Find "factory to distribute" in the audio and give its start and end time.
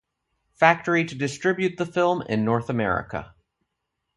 0.55-1.77